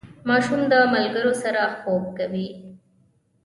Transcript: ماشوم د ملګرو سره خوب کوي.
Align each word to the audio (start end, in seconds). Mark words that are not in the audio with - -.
ماشوم 0.27 0.61
د 0.71 0.73
ملګرو 0.93 1.33
سره 1.43 1.61
خوب 1.79 2.03
کوي. 2.17 2.47